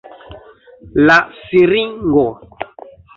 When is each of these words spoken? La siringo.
La 1.09 1.17
siringo. 1.41 2.25